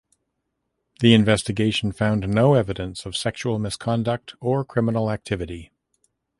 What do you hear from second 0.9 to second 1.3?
The